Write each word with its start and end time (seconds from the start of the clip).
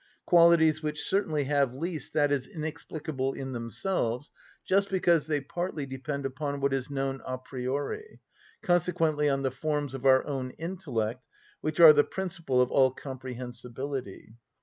qualities 0.25 0.81
which 0.81 1.07
certainly 1.07 1.43
have 1.43 1.75
least 1.75 2.11
that 2.13 2.31
is 2.31 2.47
inexplicable 2.47 3.33
in 3.33 3.51
themselves, 3.51 4.31
just 4.65 4.89
because 4.89 5.27
they 5.27 5.39
partly 5.39 5.85
depend 5.85 6.25
upon 6.25 6.59
what 6.59 6.73
is 6.73 6.89
known 6.89 7.21
a 7.23 7.37
priori, 7.37 8.19
consequently 8.63 9.29
on 9.29 9.43
the 9.43 9.51
forms 9.51 9.93
of 9.93 10.03
our 10.03 10.25
own 10.25 10.49
intellect, 10.57 11.23
which 11.61 11.79
are 11.79 11.93
the 11.93 12.03
principle 12.03 12.63
of 12.63 12.71
all 12.71 12.89
comprehensibility. 12.89 14.33